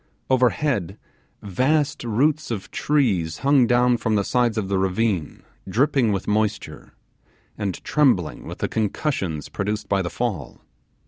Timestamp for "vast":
1.43-2.03